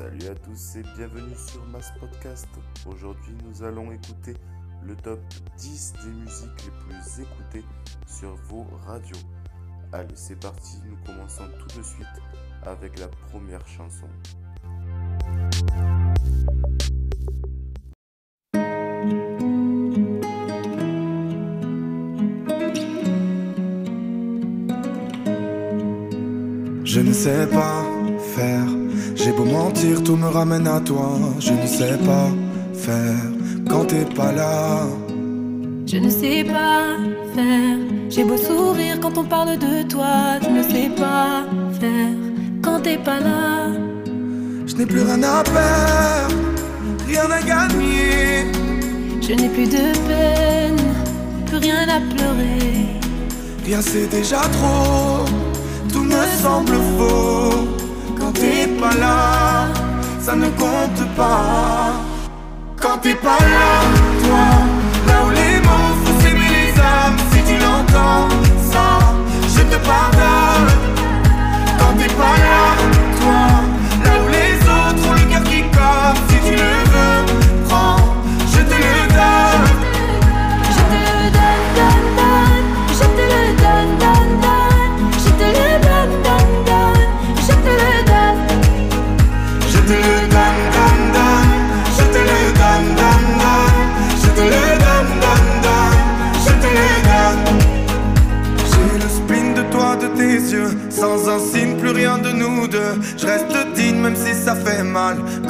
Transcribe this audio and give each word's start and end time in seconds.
Salut 0.00 0.28
à 0.30 0.34
tous 0.34 0.76
et 0.76 0.82
bienvenue 0.96 1.34
sur 1.36 1.62
Mass 1.66 1.92
Podcast. 2.00 2.48
Aujourd'hui, 2.86 3.34
nous 3.44 3.62
allons 3.62 3.92
écouter 3.92 4.32
le 4.82 4.96
top 4.96 5.20
10 5.58 5.92
des 6.02 6.10
musiques 6.22 6.64
les 6.64 6.70
plus 6.86 7.22
écoutées 7.22 7.66
sur 8.06 8.34
vos 8.48 8.66
radios. 8.86 9.18
Allez, 9.92 10.14
c'est 10.14 10.40
parti, 10.40 10.78
nous 10.88 10.96
commençons 11.04 11.44
tout 11.58 11.78
de 11.78 11.82
suite 11.82 12.06
avec 12.62 12.98
la 12.98 13.08
première 13.08 13.60
chanson. 13.68 14.08
Je 26.84 27.00
ne 27.00 27.12
sais 27.12 27.46
pas 27.48 27.84
faire, 28.34 28.79
j'ai 29.30 29.36
beau 29.36 29.44
mentir, 29.44 30.02
tout 30.02 30.16
me 30.16 30.26
ramène 30.26 30.66
à 30.66 30.80
toi. 30.80 31.12
Je 31.38 31.52
ne 31.52 31.66
sais 31.66 31.96
pas 32.04 32.28
faire 32.74 33.22
quand 33.68 33.84
t'es 33.84 34.04
pas 34.04 34.32
là. 34.32 34.86
Je 35.86 35.98
ne 35.98 36.10
sais 36.10 36.42
pas 36.42 36.96
faire. 37.34 37.78
J'ai 38.08 38.24
beau 38.24 38.36
sourire 38.36 38.98
quand 39.00 39.16
on 39.16 39.24
parle 39.24 39.56
de 39.56 39.88
toi. 39.88 40.40
Je 40.42 40.48
ne 40.48 40.62
sais 40.64 40.90
pas 40.96 41.44
faire 41.80 42.16
quand 42.60 42.80
t'es 42.80 42.98
pas 42.98 43.20
là. 43.20 43.68
Je 44.66 44.74
n'ai 44.74 44.86
plus 44.86 45.02
rien 45.02 45.22
à 45.22 45.44
perdre, 45.44 46.34
rien 47.06 47.30
à 47.30 47.40
gagner. 47.40 48.50
Je 49.20 49.32
n'ai 49.34 49.48
plus 49.48 49.68
de 49.68 49.92
peine, 50.08 50.82
plus 51.46 51.58
rien 51.58 51.86
à 51.88 52.00
pleurer. 52.12 52.98
Rien 53.64 53.80
c'est 53.80 54.08
déjà 54.08 54.40
trop, 54.56 55.24
tout 55.92 56.02
me 56.02 56.22
semble 56.42 56.74
faux. 56.98 57.79
Quand 58.30 58.38
t'es 58.38 58.68
pas 58.80 58.94
là, 59.00 59.66
ça 60.20 60.36
ne 60.36 60.46
compte 60.50 61.16
pas. 61.16 61.90
Quand 62.80 62.98
t'es 62.98 63.16
pas 63.16 63.38
là, 63.40 64.09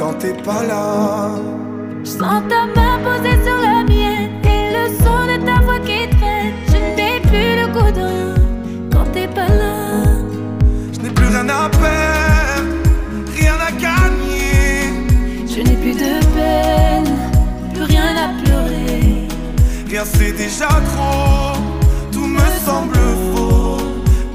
quand 0.00 0.14
t'es 0.14 0.32
pas 0.32 0.62
là. 0.62 1.28
Je 2.02 2.08
sens 2.08 2.42
ta 2.48 2.62
main 2.74 2.96
posée 3.04 3.38
sur 3.44 3.58
la 3.68 3.84
mienne 3.84 4.32
et 4.54 4.62
le 4.76 4.84
son 5.02 5.20
de 5.30 5.36
ta 5.44 5.60
voix 5.66 5.78
qui 5.80 6.00
traîne. 6.16 6.54
Je 6.72 6.78
n'ai 6.96 7.20
plus 7.28 7.50
le 7.60 7.66
goût 7.74 7.92
de 7.98 8.06
rien 8.12 8.34
quand 8.90 9.06
t'es 9.12 9.28
pas 9.28 9.52
là. 9.62 9.76
Je 10.94 11.00
n'ai 11.00 11.10
plus 11.10 11.26
rien 11.26 11.46
à 11.50 11.68
perdre, 11.82 12.72
rien 13.38 13.56
à 13.68 13.70
gagner. 13.86 14.72
Je 15.52 15.60
n'ai 15.64 15.76
plus 15.82 15.96
de 16.04 16.14
peine, 16.34 17.10
plus 17.74 17.82
rien 17.82 18.10
à 18.25 18.28
pleurer. 18.42 19.28
Rien 19.91 20.04
c'est 20.14 20.32
déjà 20.32 20.69
trop, 20.91 21.60
tout 22.10 22.28
me 22.38 22.46
semble 22.64 22.96
faux. 23.34 23.76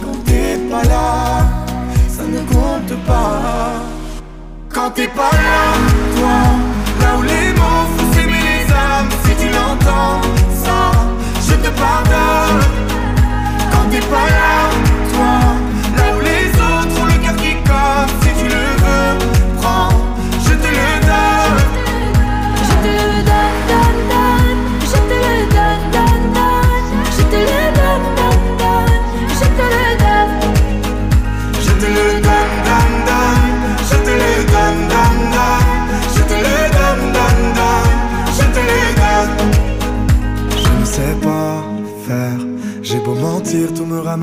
Quand 0.04 0.18
t'es 0.26 0.60
pas 0.70 0.84
là, 0.84 1.45
Quand 4.86 4.92
t'es 4.92 5.08
pas 5.08 5.32
là, 5.32 5.74
toi, 6.16 6.55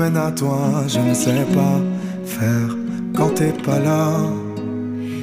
à 0.01 0.31
toi. 0.31 0.57
Je 0.87 0.99
ne 0.99 1.13
sais 1.13 1.45
pas 1.53 1.79
faire 2.25 2.75
quand 3.15 3.29
t'es 3.35 3.51
pas 3.63 3.79
là. 3.79 4.09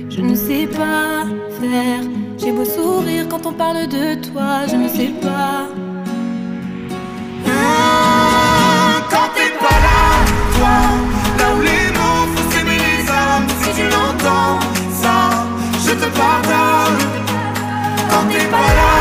Je 0.09 0.21
ne 0.21 0.35
sais 0.35 0.67
pas 0.69 1.25
faire. 1.61 2.01
J'ai 2.39 2.53
beau 2.53 2.65
sourire 2.65 3.27
quand 3.29 3.45
on 3.47 3.53
parle 3.53 3.89
de 3.89 4.15
toi. 4.31 4.67
Je 4.71 4.77
ne 4.77 4.89
sais 4.89 5.13
pas. 5.21 5.67
Ah, 7.47 9.01
Quand 9.11 9.29
t'es 9.35 9.53
pas 9.59 9.79
là, 9.87 10.03
toi, 10.57 10.77
là 11.39 11.47
où 11.57 11.61
les 11.61 11.91
mots 11.99 12.27
font 12.35 12.51
s'aimer 12.53 12.79
les 12.79 13.11
âmes, 13.11 13.49
si 13.63 13.71
tu 13.75 13.83
l'entends, 13.95 14.61
ça, 15.03 15.47
je 15.85 15.91
te 15.93 16.09
pardonne. 16.17 16.99
Quand 18.11 18.25
t'es 18.31 18.47
pas 18.47 18.71
là, 18.79 19.00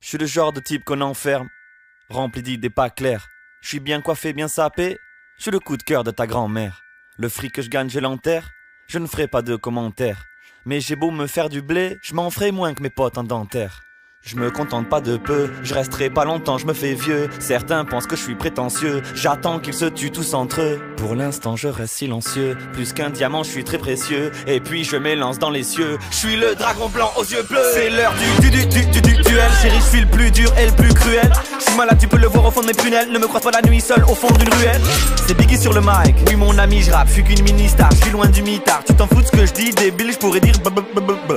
Je 0.00 0.08
suis 0.08 0.18
le 0.18 0.26
genre 0.26 0.52
de 0.52 0.60
type 0.60 0.84
qu'on 0.84 1.00
enferme, 1.00 1.48
rempli 2.08 2.42
d'idées 2.42 2.70
pas 2.70 2.90
claires. 2.90 3.26
Je 3.60 3.68
suis 3.68 3.80
bien 3.80 4.00
coiffé, 4.00 4.32
bien 4.32 4.48
sapé. 4.48 4.98
Je 5.36 5.42
suis 5.42 5.50
le 5.50 5.58
coup 5.58 5.76
de 5.76 5.82
cœur 5.82 6.04
de 6.04 6.10
ta 6.10 6.26
grand-mère. 6.26 6.82
Le 7.16 7.28
fric 7.28 7.52
que 7.52 7.62
je 7.62 7.70
gagne, 7.70 7.90
je 7.90 7.98
l'enterre. 7.98 8.48
Je 8.86 8.98
ne 8.98 9.06
ferai 9.06 9.26
pas 9.26 9.42
de 9.42 9.56
commentaires. 9.56 10.22
Mais 10.64 10.80
j'ai 10.80 10.96
beau 10.96 11.10
me 11.10 11.26
faire 11.26 11.48
du 11.48 11.62
blé, 11.62 11.98
je 12.02 12.14
m'en 12.14 12.30
ferai 12.30 12.52
moins 12.52 12.74
que 12.74 12.82
mes 12.82 12.90
potes 12.90 13.18
en 13.18 13.24
dentaire. 13.24 13.85
Je 14.22 14.34
me 14.34 14.50
contente 14.50 14.88
pas 14.88 15.00
de 15.00 15.16
peu, 15.16 15.50
je 15.62 15.72
resterai 15.72 16.10
pas 16.10 16.24
longtemps, 16.24 16.58
je 16.58 16.66
me 16.66 16.72
fais 16.72 16.94
vieux. 16.94 17.30
Certains 17.38 17.84
pensent 17.84 18.08
que 18.08 18.16
je 18.16 18.22
suis 18.22 18.34
prétentieux, 18.34 19.00
j'attends 19.14 19.60
qu'ils 19.60 19.74
se 19.74 19.84
tuent 19.84 20.10
tous 20.10 20.34
entre 20.34 20.62
eux. 20.62 20.80
Pour 20.96 21.14
l'instant, 21.14 21.54
je 21.54 21.68
reste 21.68 21.94
silencieux, 21.94 22.56
plus 22.72 22.92
qu'un 22.92 23.10
diamant, 23.10 23.44
je 23.44 23.50
suis 23.50 23.62
très 23.62 23.78
précieux. 23.78 24.32
Et 24.48 24.58
puis 24.58 24.82
je 24.82 24.96
m'élance 24.96 25.38
dans 25.38 25.50
les 25.50 25.62
cieux, 25.62 25.96
je 26.10 26.16
suis 26.16 26.36
le 26.36 26.56
dragon 26.56 26.88
blanc 26.88 27.12
aux 27.16 27.22
yeux 27.22 27.44
bleus. 27.48 27.60
C'est 27.72 27.88
l'heure 27.88 28.14
du 28.40 28.50
du 28.50 28.66
du 28.66 28.86
du 28.86 29.00
du 29.00 29.22
duel, 29.22 29.50
chérie, 29.62 29.78
je 29.78 29.90
suis 29.90 30.00
le 30.00 30.10
plus 30.10 30.32
dur 30.32 30.52
et 30.58 30.66
le 30.66 30.72
plus 30.72 30.92
cruel. 30.92 31.30
Tu 32.00 32.08
peux 32.08 32.16
le 32.16 32.26
voir 32.26 32.46
au 32.46 32.50
fond 32.50 32.62
de 32.62 32.66
mes 32.66 32.72
prunelles, 32.72 33.10
ne 33.10 33.18
me 33.18 33.26
croise 33.26 33.42
pas 33.42 33.50
la 33.50 33.60
nuit 33.60 33.80
seul 33.82 34.02
au 34.04 34.14
fond 34.14 34.28
d'une 34.38 34.52
ruelle. 34.54 34.80
C'est 35.26 35.36
Biggie 35.36 35.58
sur 35.58 35.74
le 35.74 35.80
mic, 35.80 36.16
oui 36.26 36.36
mon 36.36 36.56
ami, 36.56 36.82
je 36.82 36.90
rappe, 36.90 37.08
je 37.08 37.14
suis 37.14 37.24
qu'une 37.24 37.42
mini 37.42 37.68
star, 37.68 37.90
je 37.90 37.96
suis 37.96 38.10
loin 38.10 38.26
du 38.26 38.42
mitard. 38.42 38.82
Tu 38.86 38.94
t'en 38.94 39.06
fous 39.06 39.20
de 39.20 39.26
ce 39.26 39.32
que 39.32 39.44
je 39.44 39.52
dis, 39.52 39.70
débile, 39.72 40.12
je 40.12 40.18
pourrais 40.18 40.40
dire 40.40 40.54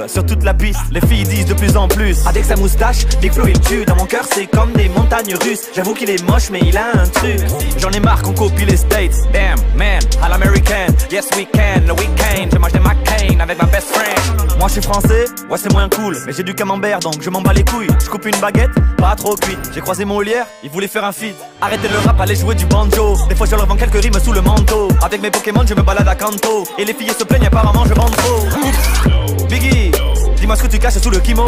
sur 0.07 0.25
toute 0.25 0.43
la 0.43 0.53
piste. 0.53 0.79
Les 0.91 1.01
filles 1.01 1.23
disent 1.23 1.45
de 1.45 1.53
plus 1.53 1.75
en 1.75 1.87
plus, 1.87 2.25
avec 2.25 2.45
sa 2.45 2.55
moustache 2.55 3.05
Big 3.21 3.33
Flo 3.33 3.45
dans 3.85 3.95
mon 3.95 4.05
cœur 4.05 4.23
c'est 4.33 4.47
comme 4.47 4.71
des 4.73 4.89
montagnes 4.89 5.35
russes. 5.35 5.67
J'avoue 5.75 5.93
qu'il 5.93 6.09
est 6.09 6.23
moche 6.27 6.49
mais 6.51 6.59
il 6.63 6.77
a 6.77 6.85
un 6.93 7.07
truc. 7.07 7.39
J'en 7.77 7.91
ai 7.91 7.99
marre 7.99 8.21
qu'on 8.21 8.33
copie 8.33 8.65
les 8.65 8.77
States. 8.77 9.15
Damn 9.33 9.59
man, 9.75 9.99
à 10.21 10.29
l'american 10.29 10.93
Yes 11.11 11.27
we 11.35 11.47
can, 11.53 11.81
le 11.85 11.93
weekend 11.93 12.51
Je 12.51 12.57
mange 12.57 12.71
des 12.71 12.79
McCain 12.79 13.39
avec 13.39 13.61
ma 13.61 13.67
best 13.67 13.87
friend. 13.93 14.57
Moi 14.57 14.67
je 14.67 14.73
suis 14.73 14.81
français, 14.81 15.25
ouais 15.49 15.57
c'est 15.57 15.71
moins 15.71 15.89
cool. 15.89 16.17
Mais 16.25 16.33
j'ai 16.33 16.43
du 16.43 16.53
camembert 16.53 16.99
donc 16.99 17.21
je 17.21 17.29
m'en 17.29 17.41
bats 17.41 17.53
les 17.53 17.63
couilles. 17.63 17.87
Je 18.03 18.09
coupe 18.09 18.25
une 18.25 18.39
baguette, 18.39 18.71
pas 18.97 19.15
trop 19.15 19.35
cuite. 19.35 19.59
J'ai 19.73 19.81
croisé 19.81 20.05
mon 20.05 20.19
il 20.63 20.69
voulait 20.69 20.87
faire 20.87 21.05
un 21.05 21.11
feat. 21.11 21.35
Arrêtez 21.61 21.87
le 21.87 21.97
rap, 22.05 22.19
allez 22.19 22.35
jouer 22.35 22.55
du 22.55 22.65
banjo. 22.65 23.17
Des 23.27 23.35
fois 23.35 23.47
je 23.47 23.55
leur 23.55 23.65
vends 23.65 23.75
quelques 23.75 24.01
rimes 24.01 24.19
sous 24.23 24.33
le 24.33 24.41
manteau. 24.41 24.89
Avec 25.01 25.21
mes 25.21 25.31
Pokémon 25.31 25.63
je 25.67 25.73
me 25.73 25.81
balade 25.81 26.07
à 26.07 26.15
Kanto. 26.15 26.63
Et 26.77 26.85
les 26.85 26.93
filles 26.93 27.13
se 27.17 27.23
plaignent 27.23 27.47
apparemment 27.47 27.85
je 27.85 27.93
vends 27.93 28.09
trop. 28.09 29.47
Biggie, 29.47 29.91
dis-moi 30.35 30.55
ce 30.55 30.63
que 30.63 30.67
tu 30.67 30.79
caches 30.79 30.97
sous 30.97 31.09
le 31.09 31.19
kimo 31.19 31.45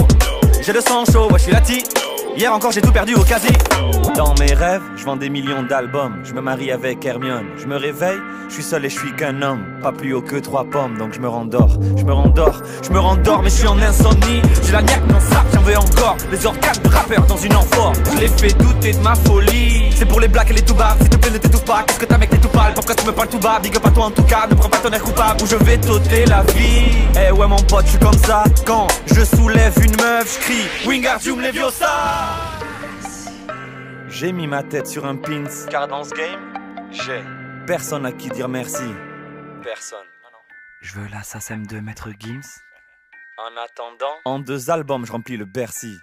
j'ai 0.64 0.74
le 0.74 0.82
sang 0.82 1.06
chaud, 1.12 1.28
ouais 1.32 1.40
je 1.40 1.44
suis 1.46 1.52
lati. 1.52 1.84
Hier 2.38 2.54
encore 2.54 2.72
j'ai 2.72 2.82
tout 2.82 2.92
perdu 2.92 3.16
au 3.16 3.24
quasi. 3.24 3.48
Dans 4.16 4.36
mes 4.36 4.54
rêves, 4.54 4.84
je 5.02 5.06
vends 5.08 5.16
des 5.16 5.30
millions 5.30 5.64
d'albums 5.64 6.22
Je 6.24 6.34
me 6.34 6.42
marie 6.42 6.72
avec 6.72 7.04
Hermione. 7.04 7.48
Je 7.58 7.66
me 7.66 7.76
réveille, 7.76 8.20
je 8.50 8.54
suis 8.54 8.64
seul 8.64 8.86
et 8.86 8.90
je 8.90 9.00
suis 9.00 9.16
qu'un 9.16 9.42
homme. 9.42 9.64
Pas 9.82 9.92
plus 9.92 10.14
haut 10.14 10.22
que 10.22 10.36
trois 10.36 10.64
pommes 10.64 10.96
donc 11.00 11.14
je 11.14 11.20
me 11.20 11.28
rendors. 11.28 11.76
Je 11.98 12.04
me 12.04 12.14
rendors, 12.14 12.62
je 12.84 12.92
me 12.92 13.00
rendors 13.00 13.42
mais 13.42 13.50
je 13.50 13.56
suis 13.56 13.68
en 13.68 13.80
insomnie. 13.80 14.44
J'ai 14.64 14.74
la 14.74 14.84
niaque 14.84 15.08
non 15.10 15.20
ça, 15.20 15.44
j'en 15.54 15.62
veux 15.62 15.76
encore. 15.76 16.18
Les 16.32 16.46
organes 16.46 16.78
de 16.84 16.90
rappeur 16.90 17.26
dans 17.26 17.38
une 17.38 17.56
amphore. 17.56 17.94
Je 18.14 18.20
les 18.20 18.28
fais 18.28 18.54
douter 18.54 18.94
de 18.94 19.00
ma 19.00 19.16
folie. 19.16 19.92
C'est 19.96 20.06
pour 20.06 20.20
les 20.20 20.28
blacks 20.28 20.52
et 20.52 20.54
les 20.54 20.62
tout 20.62 20.76
bas 20.76 20.96
S'il 21.00 21.10
te 21.10 21.18
plaît 21.18 21.32
ne 21.32 21.38
t'étouffe 21.40 21.66
pas. 21.66 21.84
Qu'est-ce 21.88 22.00
que 22.00 22.06
t'as 22.06 22.20
mec 22.20 22.30
t'es 22.30 22.38
tout 22.38 22.50
pâle? 22.50 22.74
Pourquoi 22.76 22.94
tu 22.94 23.08
me 23.08 23.12
parles 23.12 23.30
tout 23.30 23.40
bas? 23.40 23.60
Big 23.60 23.76
up 23.76 23.86
à 23.88 23.90
toi 23.90 24.06
en 24.06 24.12
tout 24.12 24.24
cas. 24.24 24.46
Ne 24.52 24.54
prends 24.54 24.70
pas 24.70 24.78
ton 24.78 24.92
air 24.92 25.02
coupable 25.02 25.42
Ou 25.42 25.48
je 25.48 25.56
vais 25.56 25.78
t'ôter 25.80 26.26
la 26.26 26.44
vie. 26.44 26.92
Eh 27.16 27.32
ouais 27.32 27.48
mon 27.48 27.56
pote 27.56 27.86
je 27.86 27.92
suis 27.92 28.00
comme 28.00 28.20
ça. 28.20 28.44
Quand 28.68 28.88
je 29.08 29.24
soulève 29.24 29.74
une 29.84 29.96
meuf 29.96 30.38
je 30.38 30.46
crie 30.46 30.88
Wingardium 30.88 31.42
Leviosa 31.42 32.51
j'ai 34.12 34.32
mis 34.32 34.48
ma 34.48 34.62
tête 34.64 34.88
sur 34.88 35.06
un 35.06 35.16
pins, 35.16 35.44
car 35.70 35.88
dans 35.88 36.04
ce 36.04 36.12
game, 36.12 36.54
j'ai 36.92 37.22
personne 37.66 38.06
à 38.06 38.12
qui 38.12 38.30
dire 38.30 38.48
merci. 38.50 38.84
Personne. 39.64 40.00
Je 40.82 40.96
veux 40.96 41.08
la 41.10 41.24
SACEM 41.24 41.66
de 41.68 41.80
Maître 41.80 42.10
Gims. 42.20 42.42
En 43.38 43.64
attendant, 43.64 44.14
en 44.26 44.40
deux 44.40 44.70
albums, 44.70 45.06
je 45.06 45.12
remplis 45.12 45.38
le 45.38 45.46
Bercy. 45.46 45.98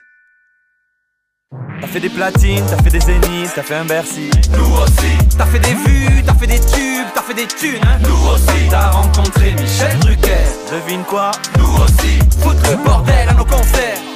T'as 1.81 1.87
fait 1.87 2.01
des 2.01 2.09
platines, 2.11 2.65
t'as 2.69 2.83
fait 2.83 2.91
des 2.91 3.01
zéniths, 3.01 3.53
t'as 3.55 3.63
fait 3.63 3.75
un 3.75 3.85
Bercy. 3.85 4.31
Nous 4.57 4.83
aussi, 4.83 5.37
T'as 5.37 5.47
fait 5.47 5.59
des 5.61 5.75
vues, 5.75 6.23
t'as 6.25 6.35
fait 6.35 6.47
des 6.47 6.59
tubes, 6.61 7.07
t'as 7.15 7.23
fait 7.23 7.35
des 7.35 7.47
thunes. 7.47 7.81
Hein 7.85 7.99
nous 8.01 8.29
aussi, 8.33 8.69
T'as 8.71 8.91
rencontré 8.91 9.53
Michel 9.55 9.99
Drucker. 10.01 10.45
Devine 10.73 11.05
quoi? 11.05 11.31
Nous 11.59 11.83
aussi, 11.83 12.19
Foutre 12.41 12.71
le 12.71 12.85
bordel 12.85 13.29
à 13.29 13.35
nos 13.35 13.45
concerts. 13.45 14.08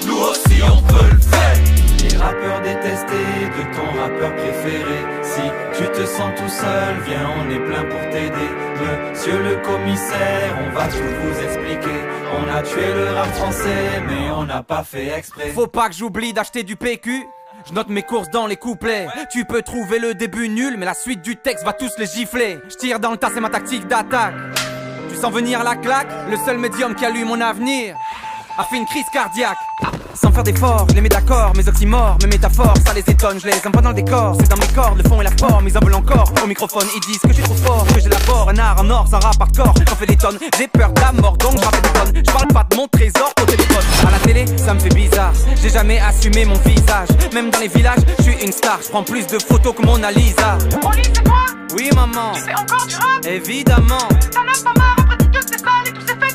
Tout 10.92 11.14
vous 11.22 11.40
expliquer 11.44 11.98
On 12.38 12.54
a 12.54 12.62
tué 12.62 12.94
le 12.94 13.14
rap 13.14 13.28
français, 13.34 14.02
mais 14.06 14.30
on 14.30 14.44
n'a 14.44 14.62
pas 14.62 14.84
fait 14.84 15.08
exprès 15.08 15.50
Faut 15.50 15.66
pas 15.66 15.88
que 15.88 15.94
j'oublie 15.94 16.32
d'acheter 16.32 16.62
du 16.62 16.76
PQ. 16.76 17.26
Je 17.66 17.72
note 17.72 17.88
mes 17.88 18.02
courses 18.02 18.30
dans 18.30 18.46
les 18.46 18.56
couplets. 18.56 19.06
Tu 19.30 19.44
peux 19.44 19.62
trouver 19.62 19.98
le 19.98 20.14
début 20.14 20.48
nul, 20.48 20.76
mais 20.76 20.86
la 20.86 20.94
suite 20.94 21.22
du 21.22 21.36
texte 21.36 21.64
va 21.64 21.72
tous 21.72 21.92
les 21.98 22.06
gifler. 22.06 22.58
Je 22.68 22.76
tire 22.76 22.98
dans 22.98 23.12
le 23.12 23.16
tas, 23.16 23.30
c'est 23.32 23.40
ma 23.40 23.50
tactique 23.50 23.86
d'attaque. 23.86 24.34
Tu 25.08 25.16
sens 25.16 25.32
venir 25.32 25.62
la 25.62 25.76
claque 25.76 26.08
Le 26.30 26.36
seul 26.38 26.58
médium 26.58 26.94
qui 26.94 27.04
a 27.04 27.10
lu 27.10 27.24
mon 27.24 27.40
avenir 27.40 27.96
a 28.58 28.64
fait 28.64 28.76
une 28.76 28.86
crise 28.86 29.06
cardiaque. 29.12 29.56
Sans 30.14 30.30
faire 30.30 30.42
d'efforts, 30.42 30.86
je 30.90 30.94
les 30.94 31.00
mets 31.00 31.08
d'accord, 31.08 31.52
mes 31.56 31.66
oxymores, 31.66 32.18
mes 32.22 32.28
métaphores, 32.28 32.74
ça 32.86 32.92
les 32.92 33.00
étonne, 33.00 33.40
je 33.40 33.46
les 33.46 33.54
envoie 33.66 33.80
dans 33.80 33.88
le 33.90 33.94
décor, 33.94 34.36
c'est 34.38 34.48
dans 34.48 34.56
mes 34.56 34.72
cordes, 34.74 34.98
le 35.02 35.08
fond 35.08 35.20
et 35.20 35.24
la 35.24 35.30
forme, 35.30 35.66
ils 35.66 35.76
en 35.76 35.80
veulent 35.80 35.94
encore. 35.94 36.32
Au 36.42 36.46
microphone, 36.46 36.86
ils 36.94 37.00
disent 37.00 37.18
que 37.18 37.28
je 37.28 37.34
suis 37.34 37.42
trop 37.42 37.54
fort, 37.54 37.86
que 37.86 38.00
j'élabore 38.00 38.50
un 38.50 38.58
art 38.58 38.76
en 38.80 38.90
or 38.90 39.06
sans 39.08 39.20
rap 39.20 39.40
hardcore. 39.40 39.74
J'en 39.88 39.96
fais 39.96 40.06
des 40.06 40.16
tonnes, 40.16 40.38
j'ai 40.58 40.68
peur 40.68 40.92
de 40.92 41.00
la 41.00 41.12
mort, 41.12 41.36
donc 41.38 41.58
je 41.58 41.64
rappelle 41.64 41.82
des 41.82 41.92
tonnes. 41.92 42.22
Je 42.26 42.32
parle 42.32 42.48
pas 42.48 42.66
de 42.70 42.76
mon 42.76 42.88
trésor 42.88 43.32
au 43.40 43.44
téléphone. 43.44 43.84
À 44.06 44.10
la 44.10 44.18
télé, 44.18 44.44
ça 44.58 44.74
me 44.74 44.80
fait 44.80 44.94
bizarre, 44.94 45.32
j'ai 45.60 45.70
jamais 45.70 45.98
assumé 46.00 46.44
mon 46.44 46.58
visage. 46.58 47.08
Même 47.32 47.50
dans 47.50 47.60
les 47.60 47.68
villages, 47.68 48.00
je 48.18 48.22
suis 48.22 48.44
une 48.44 48.52
star, 48.52 48.80
je 48.84 48.88
prends 48.90 49.02
plus 49.02 49.26
de 49.26 49.38
photos 49.38 49.74
que 49.74 49.82
Mona 49.82 50.10
Lisa. 50.10 50.58
Oli, 50.84 51.02
c'est 51.04 51.24
quoi? 51.24 51.46
Oui, 51.74 51.88
maman, 51.94 52.34
C'est 52.34 52.54
encore 52.54 52.86
du 52.86 52.96
rap? 52.96 53.26
Évidemment. 53.26 54.08
T'en 54.30 54.42
as 54.42 54.62
pas 54.62 54.78
marre 54.78 54.96
après 54.98 55.16
toutes 55.16 55.48
ces 55.48 55.58
salles 55.58 55.88
et 55.88 55.92
tous 55.92 56.06
ces 56.06 56.14
festivals 56.14 56.31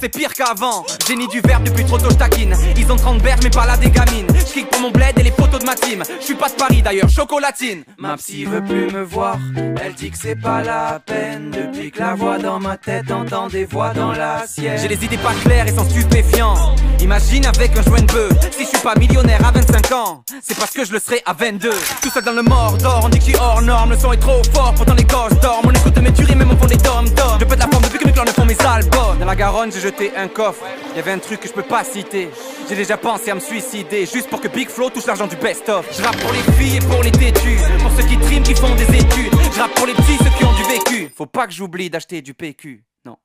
C'est 0.00 0.08
pire 0.08 0.32
qu'avant. 0.32 0.84
Génie 1.06 1.28
du 1.28 1.40
verbe 1.40 1.64
depuis 1.64 1.84
trop 1.84 1.98
tôt 1.98 2.10
je 2.10 2.16
taquine. 2.16 2.54
Ils 2.76 2.90
ont 2.90 2.96
30 2.96 3.22
berges 3.22 3.40
mais 3.42 3.50
pas 3.50 3.66
la 3.66 3.76
des 3.76 3.90
gamines. 3.90 4.26
Je 4.34 4.64
pour 4.64 4.80
mon 4.80 4.90
bled 4.90 5.18
et 5.18 5.22
les 5.22 5.30
poteaux 5.30 5.58
de 5.58 5.64
ma 5.64 5.74
team. 5.74 6.02
Je 6.20 6.24
suis 6.24 6.34
pas 6.34 6.48
de 6.48 6.54
Paris 6.54 6.82
d'ailleurs, 6.82 7.08
chocolatine. 7.08 7.84
Ma 7.98 8.16
psy 8.16 8.44
veut 8.44 8.62
plus 8.62 8.90
me 8.90 9.02
voir, 9.02 9.38
elle 9.82 9.94
dit 9.94 10.10
que 10.10 10.18
c'est 10.18 10.36
pas 10.36 10.62
la 10.62 11.00
peine. 11.04 11.50
Depuis 11.50 11.90
que 11.90 12.00
la 12.00 12.14
voix 12.14 12.38
dans 12.38 12.60
ma 12.60 12.76
tête 12.76 13.10
entend 13.10 13.48
des 13.48 13.64
voix 13.64 13.92
dans 13.92 14.12
la 14.12 14.46
sienne. 14.46 14.78
J'ai 14.80 14.88
les 14.88 15.04
idées 15.04 15.18
pas 15.18 15.34
claires 15.42 15.66
et 15.66 15.72
sans 15.72 15.88
stupéfiants. 15.88 16.74
Imagine 17.00 17.46
avec 17.46 17.76
un 17.76 17.82
joint 17.82 18.00
de 18.00 18.12
bœuf. 18.12 18.32
Si 18.52 18.64
je 18.64 18.68
suis 18.68 18.78
pas 18.78 18.94
millionnaire 18.94 19.44
à 19.46 19.50
25 19.50 19.92
ans 19.92 20.22
C'est 20.42 20.58
parce 20.58 20.70
que 20.72 20.84
je 20.84 20.92
le 20.92 20.98
serai 20.98 21.22
à 21.24 21.32
22 21.32 21.70
Tout 22.02 22.10
seul 22.10 22.22
dans 22.22 22.32
le 22.32 22.42
Mordor, 22.42 23.02
on 23.04 23.08
dit 23.08 23.18
que 23.18 23.36
hors 23.38 23.62
norme. 23.62 23.90
Le 23.90 23.98
son 23.98 24.12
est 24.12 24.18
trop 24.18 24.42
fort, 24.52 24.74
pourtant 24.74 24.94
les 24.94 25.04
gosses 25.04 25.38
dorment. 25.40 25.66
On 25.66 25.70
écoute 25.70 25.96
mes 25.98 26.12
tueries 26.12 26.36
même 26.36 26.50
au 26.50 26.56
fond 26.56 26.66
des 26.66 26.76
dom 26.76 27.08
dom 27.10 27.38
Je 27.40 27.44
pète 27.44 27.58
la 27.58 27.66
forme 27.68 27.84
depuis 27.84 27.98
que 27.98 28.06
mes 28.06 28.12
clans 28.12 28.24
ne 28.24 28.30
font 28.30 28.44
mes 28.44 28.58
albums. 28.60 29.18
Dans 29.18 29.26
la 29.26 29.36
Garonne 29.36 29.72
j'ai 29.80 29.88
jeté 29.88 30.12
un 30.16 30.28
coffre. 30.28 30.64
Y'avait 30.96 31.12
un 31.12 31.18
truc 31.18 31.40
que 31.40 31.48
je 31.48 31.52
peux 31.52 31.62
pas 31.62 31.84
citer. 31.84 32.30
J'ai 32.68 32.76
déjà 32.76 32.96
pensé 32.96 33.30
à 33.30 33.34
me 33.34 33.40
suicider 33.40 34.06
Juste 34.06 34.28
pour 34.28 34.40
que 34.40 34.48
Big 34.48 34.68
Flo 34.68 34.90
touche 34.90 35.06
l'argent 35.06 35.26
du 35.26 35.36
best-of. 35.36 35.86
Je 35.96 36.02
rappe 36.02 36.16
pour 36.18 36.32
les 36.32 36.42
filles 36.52 36.76
et 36.76 36.80
pour 36.80 37.02
les 37.02 37.10
têtus 37.10 37.58
Pour 37.80 37.90
ceux 37.96 38.06
qui 38.06 38.16
triment, 38.18 38.42
qui 38.42 38.54
font 38.54 38.74
des 38.74 38.84
études. 38.84 39.32
Je 39.54 39.60
rappe 39.60 39.74
pour 39.74 39.86
les 39.86 39.94
petits, 39.94 40.18
ceux 40.18 40.30
qui 40.38 40.44
ont 40.44 40.52
du 40.52 40.62
vécu. 40.64 41.12
Faut 41.16 41.26
pas 41.26 41.46
que 41.46 41.52
j'oublie 41.52 41.90
d'acheter 41.90 42.22
du 42.22 42.34
PQ 42.34 42.82
Non. 43.04 43.16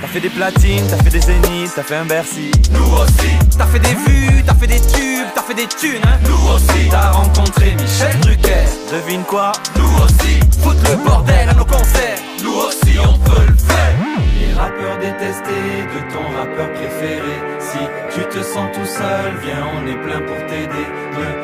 T'as 0.00 0.08
fait 0.08 0.20
des 0.20 0.30
platines, 0.30 0.84
t'as 0.90 0.96
fait 1.02 1.10
des 1.10 1.20
zéniths, 1.20 1.72
t'as 1.74 1.82
fait 1.82 1.94
un 1.94 2.04
Bercy. 2.04 2.50
Nous 2.72 2.96
aussi, 2.96 3.56
T'as 3.56 3.66
fait 3.66 3.78
des 3.78 3.94
vues, 3.94 4.42
t'as 4.44 4.54
fait 4.54 4.66
des 4.66 4.80
tubes, 4.80 5.11
t'as 5.34 5.42
fait 5.42 5.54
des 5.54 5.66
thunes 5.66 6.02
hein. 6.04 6.18
Nous 6.28 6.54
aussi, 6.54 6.88
T'as 6.90 7.10
rencontré 7.12 7.74
Michel 7.80 8.18
Drucker. 8.20 8.64
Devine 8.92 9.24
quoi? 9.24 9.52
Nous 9.76 10.04
aussi, 10.04 10.40
Foutre 10.60 10.90
le 10.90 10.96
bordel 11.04 11.48
à 11.48 11.54
nos 11.54 11.64
concerts. 11.64 12.18
Nous 12.42 12.54
aussi 12.54 12.98
on 12.98 13.18
peut 13.18 13.46
le 13.46 13.56
faire. 13.56 13.96
Les 14.38 14.54
rappeurs 14.54 14.98
détestés 14.98 15.86
de 15.94 16.12
ton 16.12 16.24
rappeur 16.36 16.72
préféré. 16.72 17.36
Si 17.58 17.78
tu 18.14 18.24
te 18.28 18.42
sens 18.42 18.68
tout 18.74 18.86
seul, 18.86 19.32
viens 19.42 19.66
on 19.76 19.86
est 19.86 20.00
plein 20.06 20.20
pour 20.20 20.36
t'aider. 20.46 20.86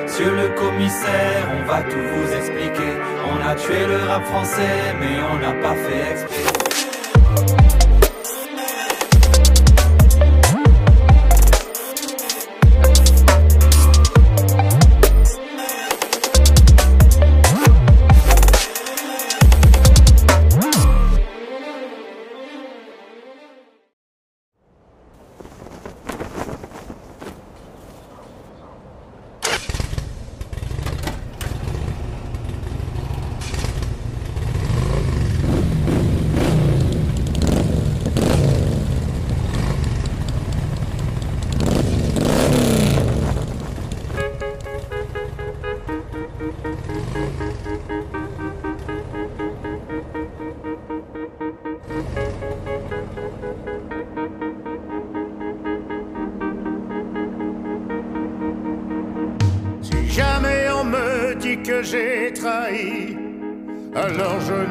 Monsieur 0.03 0.35
le 0.35 0.49
commissaire, 0.61 1.49
on 1.59 1.69
va 1.71 1.83
tout 1.83 2.07
vous 2.15 2.33
expliquer. 2.33 2.93
On 3.31 3.49
a 3.49 3.55
tué 3.55 3.87
le 3.87 4.09
rap 4.09 4.25
français, 4.27 4.95
mais 5.01 5.17
on 5.33 5.39
n'a 5.39 5.53
pas 5.63 5.75
fait 5.75 6.13
exprès 6.13 7.68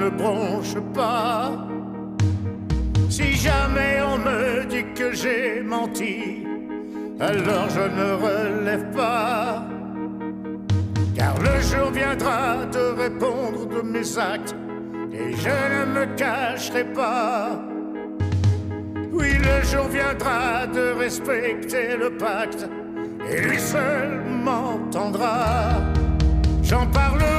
bronche 0.09 0.77
pas. 0.93 1.51
Si 3.09 3.33
jamais 3.33 3.99
on 4.01 4.17
me 4.17 4.65
dit 4.65 4.85
que 4.93 5.13
j'ai 5.13 5.61
menti, 5.63 6.45
alors 7.19 7.69
je 7.69 7.85
ne 7.99 8.13
relève 8.13 8.91
pas. 8.95 9.65
Car 11.15 11.35
le 11.39 11.61
jour 11.61 11.89
viendra 11.91 12.65
de 12.71 13.01
répondre 13.01 13.67
de 13.67 13.81
mes 13.81 14.17
actes 14.17 14.55
et 15.11 15.33
je 15.35 15.49
ne 15.49 15.85
me 15.93 16.05
cacherai 16.15 16.83
pas. 16.83 17.59
Oui, 19.11 19.31
le 19.33 19.65
jour 19.65 19.87
viendra 19.87 20.67
de 20.67 20.93
respecter 20.99 21.97
le 21.97 22.15
pacte 22.17 22.67
et 23.31 23.41
lui 23.41 23.59
seul 23.59 24.21
m'entendra. 24.43 25.81
J'en 26.61 26.85
parlerai 26.87 27.36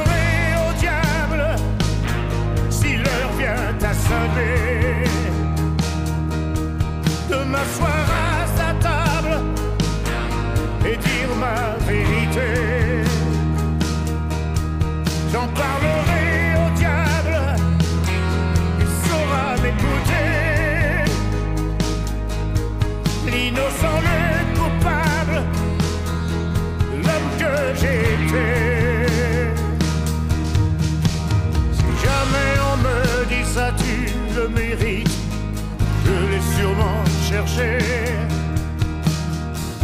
de 7.28 7.44
ma 7.44 7.64
soirée. 7.64 8.27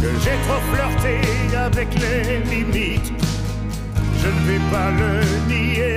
que 0.05 0.19
j'ai 0.23 0.37
trop 0.45 0.61
flirté 0.71 1.57
avec 1.57 1.87
les 1.95 2.39
limites. 2.51 3.11
Je 4.21 4.27
ne 4.27 4.41
vais 4.47 4.63
pas 4.71 4.91
le 5.01 5.11
nier. 5.47 5.95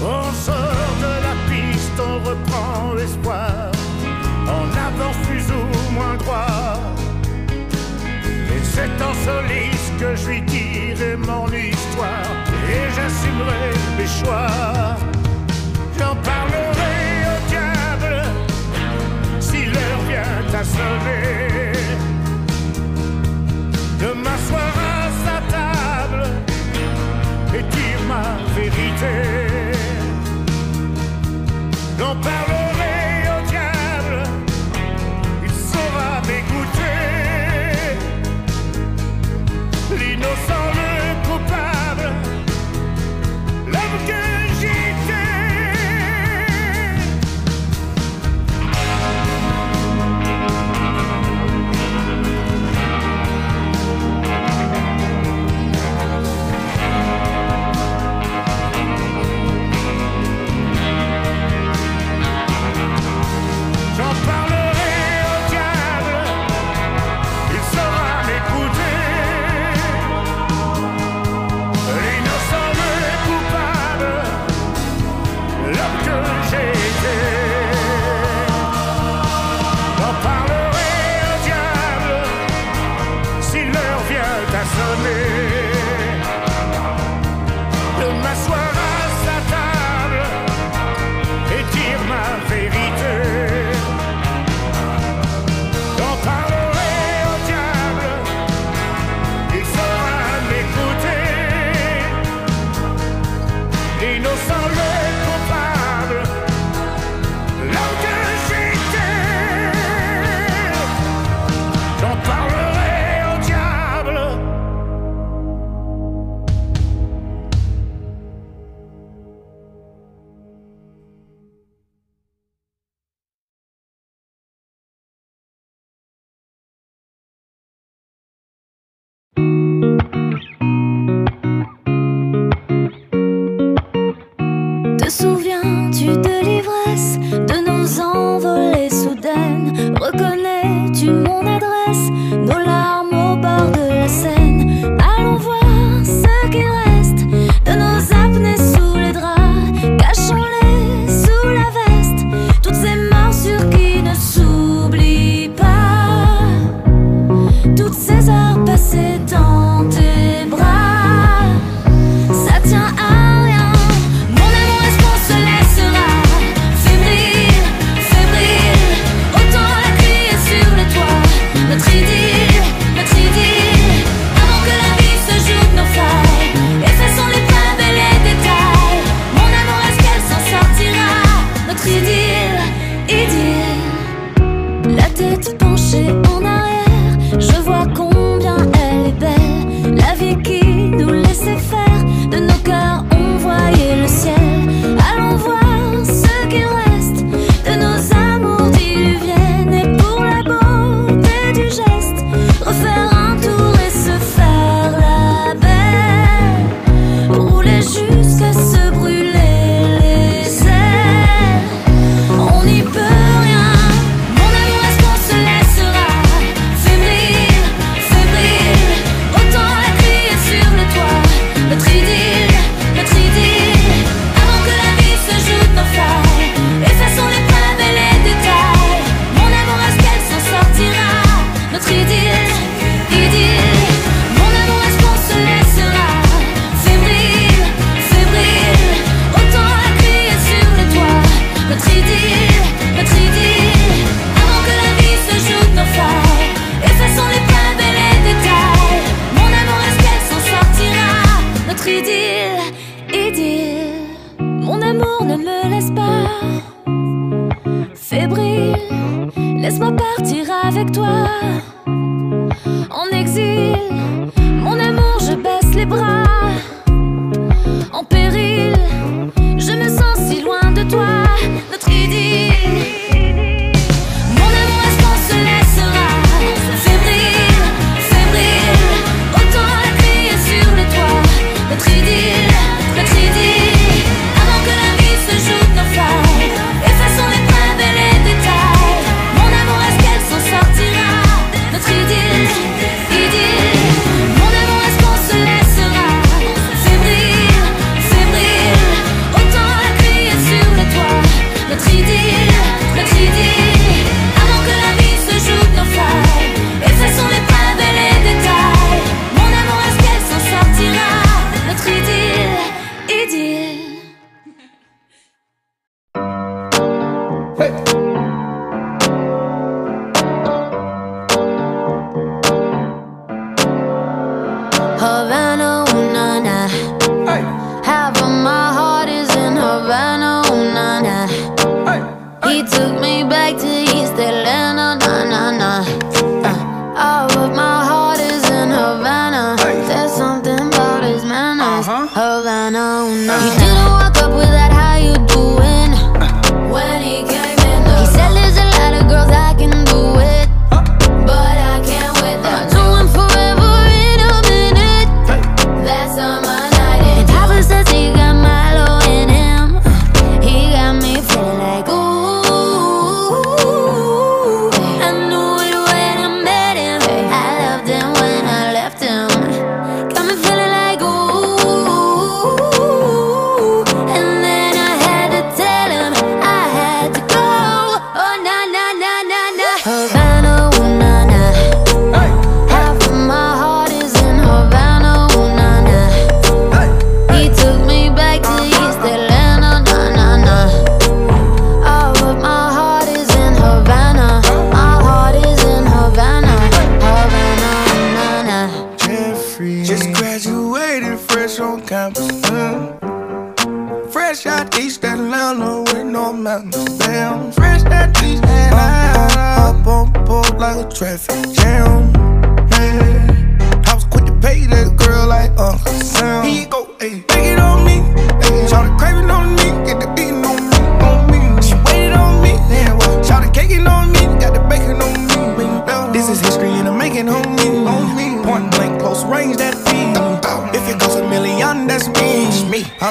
On 0.00 0.32
sort 0.32 0.92
de 1.06 1.12
la 1.26 1.34
piste, 1.50 1.98
on 1.98 2.16
reprend 2.28 2.94
l'espoir, 2.94 3.70
On 4.48 4.66
avance 4.88 5.16
plus 5.28 5.46
ou 5.58 5.94
moins 5.94 6.16
droit. 6.16 6.78
Et 8.54 8.62
c'est 8.62 8.96
en 9.08 9.14
soliste 9.26 9.92
que 9.98 10.14
je 10.14 10.28
lui 10.28 10.40
dirai 10.42 11.16
mon 11.16 11.46
histoire. 11.48 12.30
Et 12.70 12.84
j'assumerai 12.94 13.66
mes 13.98 14.06
choix. 14.06 14.75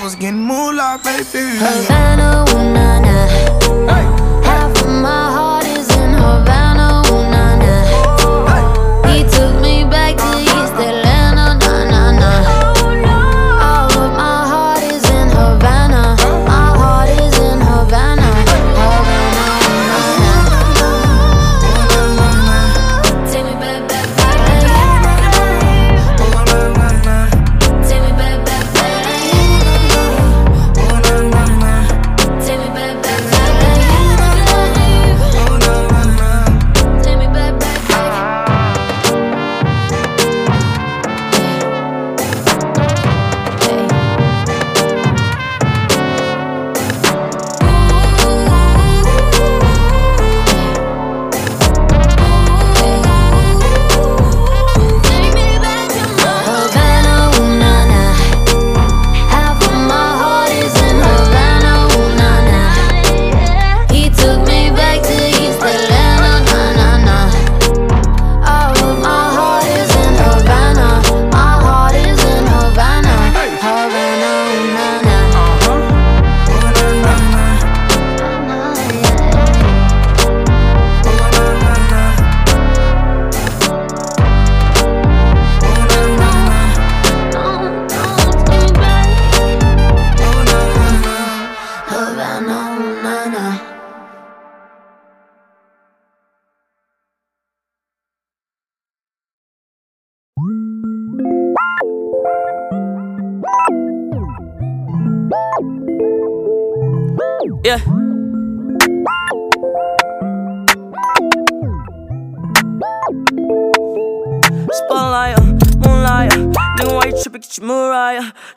was 0.06 0.14
getting 0.14 0.40
moolah, 0.40 1.00
baby. 1.04 1.58
Hello. 1.58 1.95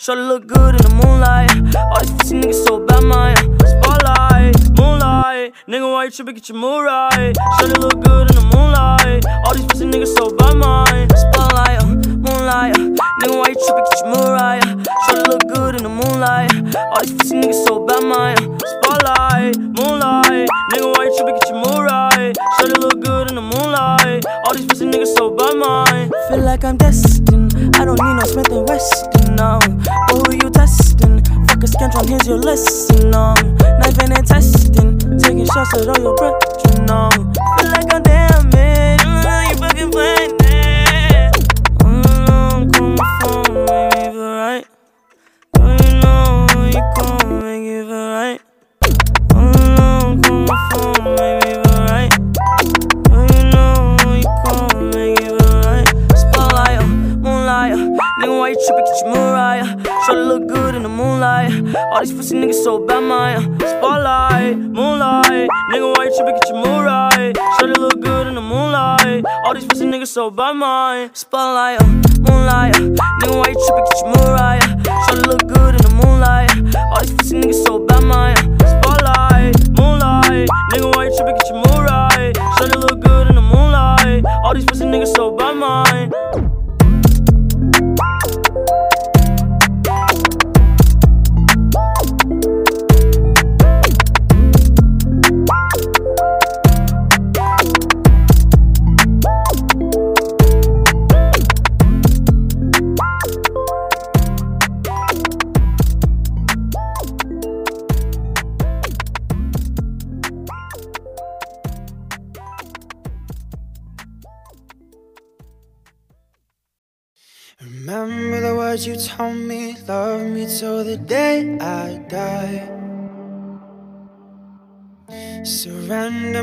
Shorty 0.01 0.23
look 0.23 0.47
good 0.47 0.77
in 0.77 0.83
the 0.83 0.95
moonlight. 1.03 1.51
All 1.75 2.01
these 2.01 2.13
pussy 2.13 2.41
niggas 2.41 2.65
so 2.65 2.79
bad, 2.87 3.03
my 3.03 3.35
spotlight, 3.35 4.79
moonlight. 4.79 5.55
Nigga, 5.67 5.91
why 5.91 6.05
you 6.05 6.11
tripping? 6.13 6.37
Get 6.37 6.49
your 6.49 6.59
mood 6.59 6.85
right. 6.85 7.35
Shorty 7.59 7.81
look 7.81 8.05
good. 8.05 8.18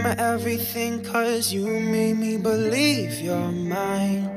my 0.06 0.16
everything 0.20 1.04
cause 1.04 1.52
you 1.52 1.66
made 1.80 2.16
me 2.16 2.38
believe 2.38 3.20
you're 3.22 3.52
mine. 3.74 4.30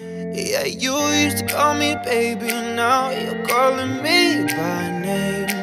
Yeah, 0.00 0.64
you 0.64 0.92
used 1.24 1.38
to 1.38 1.46
call 1.46 1.74
me 1.74 1.94
baby, 2.04 2.48
now 2.74 3.10
you're 3.10 3.46
calling 3.46 4.02
me 4.02 4.42
by 4.58 4.80
name. 5.06 5.54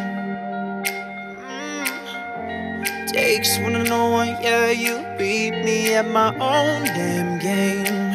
Mm. 1.52 3.12
Takes 3.12 3.60
one 3.60 3.74
to 3.74 3.84
know 3.84 4.10
one, 4.10 4.30
yeah, 4.42 4.72
you 4.72 4.96
beat 5.18 5.52
me 5.66 5.96
at 5.96 6.08
my 6.08 6.30
own 6.54 6.86
damn 6.96 7.40
game. 7.40 8.14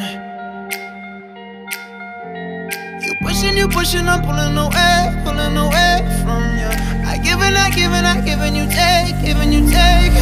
You 3.03 3.13
pushing, 3.21 3.55
you 3.55 3.67
pushing, 3.67 4.07
I'm 4.07 4.21
pulling 4.21 4.57
away, 4.57 5.21
pulling 5.23 5.55
away 5.55 5.93
from 6.23 6.41
you 6.57 6.90
I 7.11 7.17
give 7.17 7.41
and 7.41 7.57
I 7.57 7.69
give 7.71 7.91
and 7.91 8.07
I 8.07 8.21
give 8.21 8.39
and 8.39 8.55
you 8.55 8.63
take, 8.67 9.21
give 9.21 9.35
and 9.35 9.53
you 9.53 9.69
take. 9.69 10.13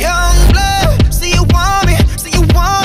Young 0.00 0.36
blood, 0.50 1.12
see 1.12 1.32
you 1.34 1.44
want 1.52 1.86
me, 1.86 1.96
see 2.16 2.30
you 2.30 2.40
want 2.54 2.74
me. 2.76 2.79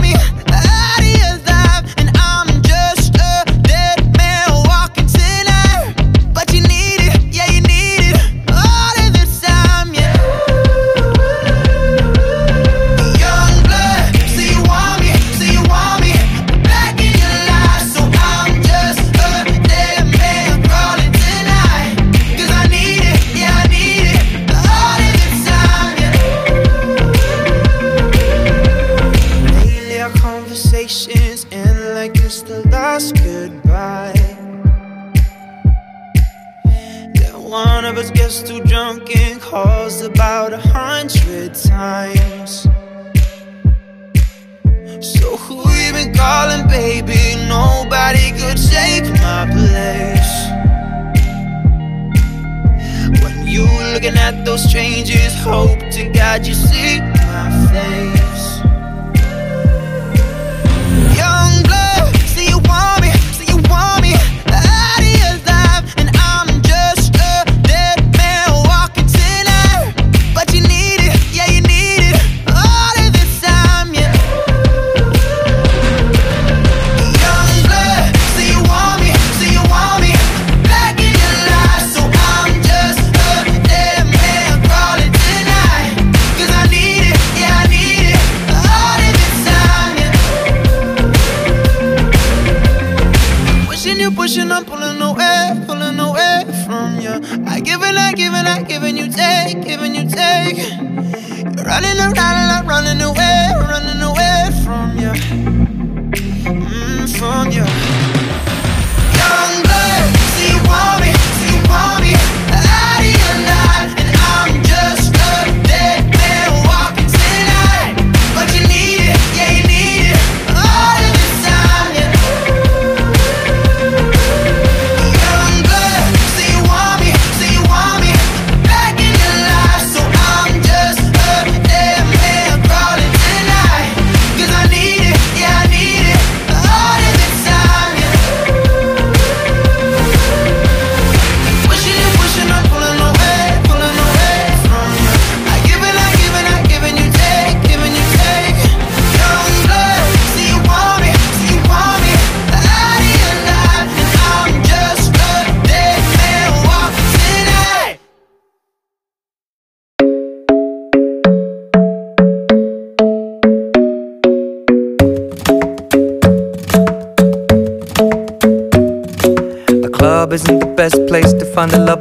looking 53.95 54.17
at 54.17 54.43
those 54.43 54.61
strangers 54.67 55.33
Hope 55.35 55.79
to 55.91 56.09
God 56.09 56.45
you 56.45 56.53
see 56.53 56.99
my 56.99 57.69
face. 57.71 58.14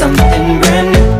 Something 0.00 0.58
brand 0.62 0.88
new. 0.96 1.10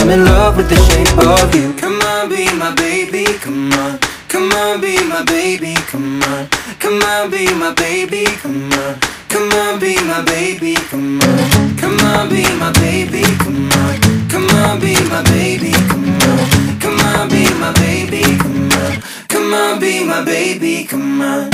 I'm 0.00 0.08
in 0.08 0.24
love 0.24 0.56
with 0.56 0.70
the 0.70 0.80
shape 0.88 1.12
of 1.18 1.54
you. 1.54 1.74
Come 1.74 2.00
on, 2.12 2.30
be 2.30 2.48
my 2.56 2.72
baby, 2.74 3.26
come 3.44 3.70
on. 3.74 3.98
Come 4.28 4.50
on, 4.52 4.80
be 4.80 4.96
my 5.12 5.22
baby, 5.24 5.74
come 5.90 6.22
on. 6.22 6.48
Come 6.80 7.02
on, 7.02 7.30
be 7.30 7.44
my 7.52 7.74
baby, 7.74 8.24
come 8.40 8.72
on. 8.72 8.96
Come 9.28 9.52
on, 9.60 9.78
be 9.78 9.92
my 10.08 10.22
baby, 10.24 10.74
come 10.88 11.20
on. 11.20 11.76
Come 11.76 12.00
on, 12.00 12.30
be 12.30 12.44
my 12.56 12.72
baby, 12.80 13.22
come 13.44 13.68
on. 13.76 14.00
Come 14.32 14.48
on, 14.56 14.80
be 14.80 14.94
my 15.12 15.20
baby, 15.28 15.72
come 15.90 16.08
on. 16.30 16.48
Come 16.80 17.00
on, 17.12 17.28
be 17.28 17.44
my 17.60 17.72
baby, 17.76 18.22
come 18.40 18.72
on. 18.72 19.02
Come 19.28 19.52
on, 19.52 19.80
be 19.80 20.02
my 20.02 20.24
baby, 20.24 20.84
come 20.84 21.20
on. 21.20 21.50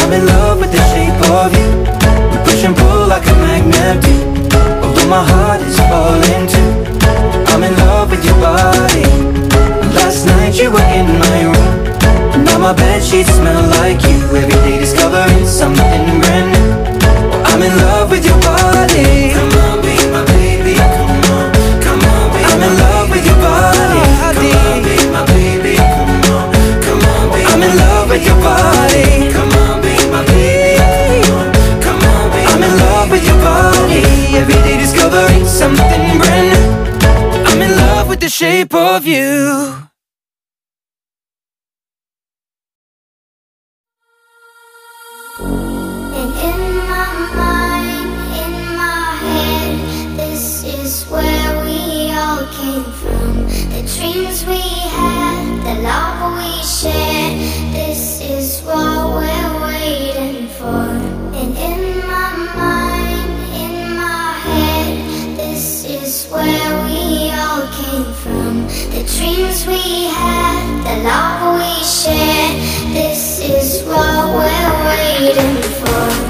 I'm 0.00 0.10
in 0.10 0.24
love 0.24 0.58
with 0.58 0.72
the 0.72 0.82
shape 0.92 1.20
of 1.36 1.52
you. 1.52 1.68
We 2.32 2.36
push 2.46 2.64
and 2.64 2.74
pull 2.74 3.08
like 3.12 3.26
a 3.26 3.34
magnet 3.44 4.00
do. 4.04 4.49
Although 4.90 5.06
my 5.06 5.22
heart 5.22 5.60
is 5.62 5.78
falling 5.86 6.46
too. 6.50 6.72
I'm 7.54 7.62
in 7.62 7.70
love 7.86 8.10
with 8.10 8.24
your 8.24 8.34
body. 8.42 9.06
Last 9.94 10.26
night 10.26 10.58
you 10.58 10.72
were 10.72 10.88
in 10.90 11.06
my 11.06 11.38
room. 11.46 12.44
Now 12.44 12.58
my 12.58 12.72
bed 12.72 13.00
sheets 13.00 13.30
smell 13.30 13.62
like 13.78 14.02
you. 14.02 14.18
Every 14.34 14.50
day 14.66 14.80
discovering 14.80 15.46
something 15.46 16.18
brand 16.18 16.50
new. 16.50 16.70
I'm 17.46 17.62
in 17.62 17.70
love 17.86 18.10
with 18.10 18.26
your 18.26 18.40
body. 18.42 19.30
Come 19.30 19.54
on, 19.62 19.78
be 19.86 19.94
my 20.10 20.26
baby. 20.34 20.74
Come 20.74 21.22
on, 21.38 21.54
come 21.86 22.02
on, 22.10 22.26
be 22.34 22.42
I'm 22.50 22.62
in 22.66 22.74
love 22.82 23.10
with 23.14 23.24
your 23.30 23.38
body. 23.38 24.02
Come 24.26 24.50
on, 24.58 24.82
be 24.82 24.96
my 25.14 25.22
baby. 25.30 25.76
Come 25.78 26.34
on, 26.34 26.50
come 26.82 27.02
on, 27.14 27.30
be 27.30 27.46
I'm 27.46 27.62
in 27.62 27.74
love 27.78 28.10
with 28.10 28.26
your 28.26 28.40
body. 28.42 29.30
Come 29.30 29.54
on, 29.54 29.78
be 29.86 29.94
my 30.10 30.26
baby. 30.26 31.22
Come 31.22 31.38
on, 31.38 31.46
come 31.78 32.02
on, 32.10 32.26
be 32.34 32.42
I'm 32.42 32.58
in 32.66 32.74
love 32.82 33.06
with 33.14 33.22
your 33.22 33.38
body. 33.38 34.02
Every 34.40 34.54
day 34.66 34.79
discovering 35.10 35.46
something 35.46 36.18
brand 36.18 36.50
new. 36.52 37.42
I'm 37.46 37.62
in 37.62 37.76
love 37.76 38.08
with 38.08 38.20
the 38.20 38.28
shape 38.28 38.74
of 38.74 39.06
you. 39.06 39.74
And 46.20 46.32
in 46.48 46.76
my 46.86 47.10
mind, 47.34 48.12
in 48.38 48.54
my 48.76 49.16
head, 49.24 50.16
this 50.16 50.64
is 50.64 51.04
where 51.10 51.64
we 51.64 52.10
all 52.12 52.46
came 52.58 52.84
from. 52.84 53.48
The 53.74 53.82
dreams 53.96 54.46
we 54.46 54.60
had, 54.60 55.42
the 55.64 55.82
love 55.82 56.36
we 56.38 56.62
shared, 56.62 57.34
this 57.74 58.20
is 58.20 58.62
what 58.62 59.14
we're 59.14 59.62
waiting 59.62 60.48
for. 60.48 60.86
And 61.34 61.56
in 61.56 61.99
where 66.30 66.84
we 66.84 67.30
all 67.32 67.66
came 67.72 68.12
from. 68.14 68.66
The 68.94 69.02
dreams 69.16 69.66
we 69.66 70.04
had, 70.06 70.84
the 70.84 71.02
love 71.02 71.58
we 71.58 71.84
shared, 71.84 72.94
this 72.94 73.40
is 73.40 73.84
what 73.84 74.28
we're 74.36 74.84
waiting 74.86 75.62
for. 75.80 76.29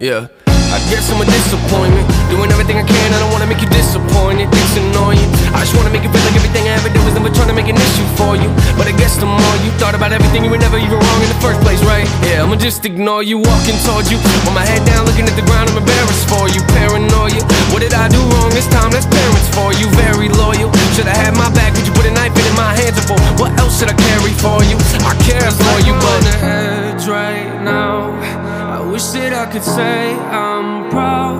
Yeah. 0.00 0.32
I 0.48 0.80
guess 0.88 1.12
I'm 1.12 1.20
a 1.20 1.28
disappointment. 1.28 2.08
Doing 2.32 2.48
everything 2.48 2.80
I 2.80 2.86
can, 2.88 3.08
I 3.12 3.20
don't 3.20 3.36
wanna 3.36 3.44
make 3.44 3.60
you 3.60 3.68
disappointed. 3.68 4.48
Things 4.48 4.72
annoying. 4.80 5.28
I 5.52 5.60
just 5.60 5.76
wanna 5.76 5.92
make 5.92 6.00
you 6.00 6.08
feel 6.08 6.24
like 6.24 6.40
everything 6.40 6.72
I 6.72 6.80
ever 6.80 6.88
did 6.88 7.04
was 7.04 7.12
never 7.12 7.28
trying 7.28 7.52
to 7.52 7.58
make 7.58 7.68
an 7.68 7.76
issue 7.76 8.08
for 8.16 8.32
you. 8.32 8.48
But 8.80 8.88
I 8.88 8.96
guess 8.96 9.20
the 9.20 9.28
more 9.28 9.56
you 9.60 9.68
thought 9.76 9.92
about 9.92 10.16
everything, 10.16 10.40
you 10.40 10.48
were 10.48 10.56
never 10.56 10.80
even 10.80 10.96
wrong 10.96 11.20
in 11.20 11.28
the 11.28 11.36
first 11.44 11.60
place, 11.60 11.84
right? 11.84 12.08
Yeah, 12.24 12.40
I'ma 12.40 12.56
just 12.56 12.80
ignore 12.88 13.20
you, 13.20 13.44
walking 13.44 13.76
towards 13.84 14.08
you. 14.08 14.16
With 14.16 14.56
my 14.56 14.64
head 14.64 14.80
down, 14.88 15.04
looking 15.04 15.28
at 15.28 15.36
the 15.36 15.44
ground, 15.44 15.68
I'm 15.68 15.76
embarrassed 15.76 16.24
for 16.32 16.48
you. 16.48 16.64
Paranoia. 16.72 17.44
What 17.68 17.84
did 17.84 17.92
I 17.92 18.08
do 18.08 18.24
wrong 18.32 18.48
this 18.56 18.72
time? 18.72 18.88
That's 18.96 19.04
parents 19.04 19.52
for 19.52 19.76
you. 19.76 19.84
Very 20.00 20.32
loyal. 20.32 20.72
Should've 20.96 21.12
had 21.12 21.36
my 21.36 21.52
back, 21.52 21.76
could 21.76 21.84
you 21.84 21.92
put 21.92 22.08
a 22.08 22.14
knife 22.16 22.32
in 22.32 22.56
my 22.56 22.72
hands 22.72 22.96
before? 22.96 23.20
What 23.36 23.52
else 23.60 23.76
should 23.76 23.92
I 23.92 23.96
carry 24.08 24.32
for 24.40 24.64
you? 24.64 24.80
I 25.04 25.12
care 25.28 25.44
for 25.44 25.76
you, 25.84 25.92
but. 25.92 26.08
On 26.08 26.24
the 26.24 26.36
edge 26.40 27.04
right 27.04 27.52
now. 27.60 28.49
Wish 28.90 29.06
that 29.14 29.32
I 29.32 29.46
could 29.52 29.62
say 29.62 30.14
I'm 30.14 30.90
proud. 30.90 31.38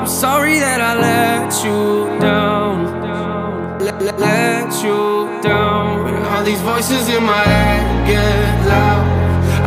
I'm 0.00 0.06
sorry 0.06 0.58
that 0.60 0.80
I 0.80 0.92
let 0.96 1.52
you 1.62 2.18
down. 2.18 2.76
Let, 3.84 4.00
let, 4.00 4.18
let 4.18 4.72
you 4.82 5.28
down. 5.42 6.24
All 6.24 6.42
these 6.42 6.62
voices 6.62 7.08
in 7.08 7.22
my 7.22 7.44
head 7.52 8.08
get 8.08 8.66
loud. 8.66 9.04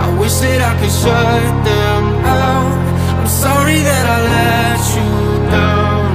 I 0.05 0.19
wish 0.19 0.37
that 0.39 0.61
I 0.69 0.73
could 0.79 0.95
shut 1.01 1.65
them 1.69 2.03
out. 2.25 2.73
I'm 3.19 3.27
sorry 3.27 3.79
that 3.89 4.05
I 4.15 4.19
let 4.37 4.81
you 4.97 5.09
down. 5.53 6.09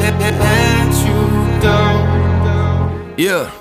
Let, 0.00 0.14
let, 0.18 0.34
let 0.34 0.94
you 1.06 1.62
down. 1.62 3.14
Yeah. 3.16 3.57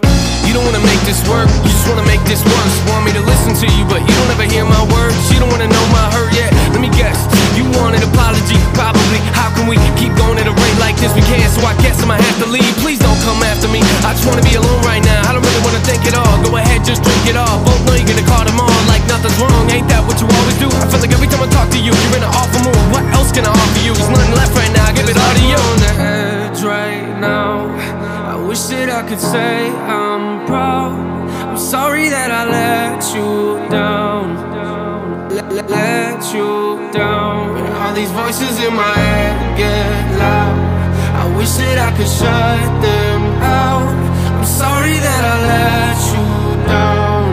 Don't 0.58 0.74
wanna 0.74 0.82
make 0.89 0.98
this 1.06 1.22
work, 1.30 1.46
you 1.62 1.70
just 1.70 1.86
wanna 1.86 2.02
make 2.10 2.17
this 2.26 2.41
worse. 2.41 2.76
Want 2.89 3.06
me 3.06 3.13
to 3.13 3.22
listen 3.22 3.54
to 3.62 3.67
you, 3.78 3.86
but 3.86 4.02
you 4.02 4.10
don't 4.10 4.32
ever 4.34 4.50
hear 4.50 4.65
my 4.65 4.82
words. 4.90 5.13
You 5.29 5.38
don't 5.38 5.54
wanna 5.54 5.69
know 5.69 5.86
my 5.94 6.10
hurt 6.10 6.34
yet. 6.34 6.50
Let 6.73 6.81
me 6.81 6.90
guess, 6.98 7.13
you 7.54 7.62
want 7.77 7.94
an 7.94 8.02
apology, 8.02 8.58
probably. 8.73 9.21
How 9.38 9.54
can 9.54 9.69
we 9.69 9.77
keep 10.02 10.17
going 10.17 10.42
at 10.42 10.50
a 10.50 10.56
rate 10.58 10.79
like 10.81 10.98
this? 10.98 11.13
We 11.13 11.21
can't, 11.29 11.46
so 11.54 11.62
I 11.62 11.77
guess 11.86 12.02
I'ma 12.02 12.17
have 12.17 12.38
to 12.42 12.50
leave. 12.50 12.73
Please 12.81 12.98
don't 12.98 13.21
come 13.21 13.38
after 13.46 13.69
me. 13.69 13.86
I 14.02 14.17
just 14.17 14.25
wanna 14.25 14.42
be 14.42 14.58
alone 14.58 14.81
right 14.81 15.06
now. 15.06 15.29
I 15.29 15.38
don't 15.38 15.46
really 15.46 15.62
wanna 15.62 15.84
think 15.86 16.02
at 16.10 16.17
all. 16.17 16.34
Go 16.42 16.50
ahead, 16.58 16.81
just 16.81 17.06
drink 17.06 17.29
it 17.29 17.38
all. 17.38 17.62
Both 17.62 17.86
know 17.86 17.94
you're 17.94 18.10
gonna 18.10 18.25
call 18.25 18.42
them 18.42 18.58
on 18.58 18.81
like 18.90 19.06
nothing's 19.06 19.38
wrong. 19.38 19.69
Ain't 19.69 19.86
that 19.94 20.02
what 20.10 20.17
you 20.17 20.25
always 20.25 20.58
do? 20.58 20.73
I 20.81 20.90
feel 20.90 21.06
like 21.06 21.13
every 21.13 21.29
time 21.29 21.46
I 21.46 21.50
talk 21.54 21.69
to 21.69 21.77
you, 21.77 21.94
you're 21.94 22.17
in 22.17 22.25
an 22.25 22.34
awful 22.34 22.65
mood. 22.65 22.81
What 22.90 23.06
else 23.13 23.29
can 23.29 23.46
I 23.46 23.54
offer 23.54 23.81
you? 23.86 23.94
There's 23.94 24.10
nothing 24.10 24.34
left 24.34 24.58
right 24.58 24.73
now. 24.73 24.90
I 24.90 24.92
give 24.98 25.06
it 25.06 25.21
all 25.21 25.34
to 25.38 25.44
you. 25.46 25.62
on 25.69 25.77
the 25.86 25.94
edge 26.02 26.65
right 26.65 27.13
now. 27.21 27.96
I 28.58 28.60
wish 28.60 28.69
that 28.69 28.89
I 28.89 29.08
could 29.08 29.19
say 29.19 29.69
I'm 29.69 30.47
proud. 30.47 30.97
I'm 31.47 31.60
sorry 31.60 32.10
that 32.10 32.31
I 32.31 32.43
let 32.49 33.03
you 33.13 33.69
down. 33.69 34.25
Let, 35.29 35.69
let, 35.69 36.33
you 36.33 36.89
down. 36.91 37.53
All 37.77 37.93
these 37.93 38.10
voices 38.10 38.58
in 38.65 38.73
my 38.73 38.95
head 38.97 39.58
get 39.60 40.17
loud. 40.17 40.58
I 41.21 41.37
wish 41.37 41.53
that 41.62 41.77
I 41.77 41.91
could 41.97 42.10
shut 42.10 42.81
them 42.81 43.21
out. 43.45 43.93
I'm 44.37 44.45
sorry 44.45 44.97
that 45.05 45.23
I 45.33 45.37
let 45.53 45.99
you 46.13 46.25
down. 46.73 47.25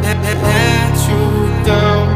Let, 0.00 0.16
let, 0.24 0.38
let 0.48 0.94
you 1.10 1.24
down. 1.66 2.06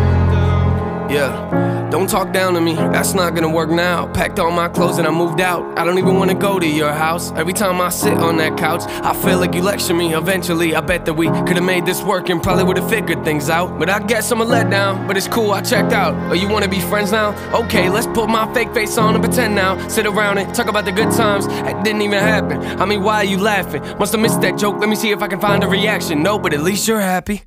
Yeah. 1.11 1.76
Don't 2.07 2.25
talk 2.25 2.33
down 2.33 2.55
to 2.55 2.61
me, 2.61 2.77
that's 2.77 3.15
not 3.15 3.35
gonna 3.35 3.49
work 3.49 3.69
now. 3.69 4.07
Packed 4.13 4.39
all 4.39 4.53
my 4.53 4.69
clothes 4.69 4.99
and 4.99 5.09
I 5.09 5.11
moved 5.11 5.41
out. 5.41 5.77
I 5.77 5.85
don't 5.85 5.99
even 5.99 6.15
wanna 6.15 6.37
go 6.37 6.61
to 6.61 6.67
your 6.67 6.93
house. 6.93 7.33
Every 7.33 7.53
time 7.53 7.81
I 7.81 7.89
sit 7.89 8.17
on 8.19 8.37
that 8.37 8.57
couch, 8.57 8.83
I 9.03 9.13
feel 9.13 9.41
like 9.41 9.57
you 9.57 9.63
lecture 9.63 9.93
me. 9.93 10.15
Eventually, 10.15 10.77
I 10.77 10.81
bet 10.83 11.05
that 11.07 11.15
we 11.15 11.27
could've 11.27 11.65
made 11.65 11.85
this 11.85 12.05
work 12.05 12.29
and 12.29 12.41
probably 12.41 12.63
would've 12.63 12.89
figured 12.89 13.25
things 13.25 13.51
out. 13.51 13.77
But 13.81 13.91
I 13.91 13.99
guess 13.99 14.31
I'm 14.31 14.41
a 14.41 14.47
letdown, 14.47 15.09
but 15.09 15.17
it's 15.17 15.27
cool, 15.27 15.51
I 15.51 15.63
checked 15.63 15.93
out. 15.93 16.15
Oh, 16.31 16.35
you 16.35 16.49
wanna 16.49 16.69
be 16.69 16.79
friends 16.79 17.11
now? 17.11 17.35
Okay, 17.53 17.91
let's 17.91 18.07
put 18.07 18.29
my 18.29 18.47
fake 18.55 18.73
face 18.73 18.97
on 18.99 19.17
and 19.17 19.25
pretend 19.25 19.57
now. 19.57 19.77
Sit 19.89 20.07
around 20.07 20.39
and 20.39 20.55
talk 20.55 20.69
about 20.69 20.85
the 20.85 20.93
good 20.93 21.11
times. 21.11 21.49
That 21.49 21.83
didn't 21.83 22.03
even 22.03 22.21
happen. 22.21 22.63
I 22.81 22.85
mean, 22.85 23.03
why 23.03 23.17
are 23.17 23.25
you 23.25 23.39
laughing? 23.39 23.83
Must've 23.99 24.21
missed 24.21 24.43
that 24.43 24.57
joke, 24.57 24.79
let 24.79 24.89
me 24.89 24.95
see 24.95 25.11
if 25.11 25.23
I 25.23 25.27
can 25.27 25.41
find 25.41 25.65
a 25.65 25.67
reaction. 25.67 26.23
No, 26.23 26.39
but 26.39 26.55
at 26.55 26.63
least 26.63 26.87
you're 26.87 27.01
happy. 27.01 27.43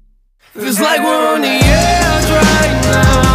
Feels 0.52 0.82
like 0.82 1.00
we're 1.00 1.36
on 1.36 1.44
the 1.44 1.48
edge 1.48 2.30
right 2.30 2.82
now. 2.92 3.29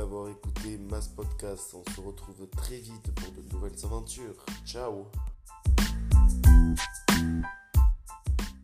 D'avoir 0.00 0.30
écouté 0.30 0.78
Mass 0.78 1.08
Podcast. 1.08 1.74
On 1.74 1.92
se 1.92 2.00
retrouve 2.00 2.46
très 2.56 2.78
vite 2.78 3.12
pour 3.14 3.32
de 3.32 3.52
nouvelles 3.52 3.84
aventures. 3.84 4.46
Ciao 4.64 5.04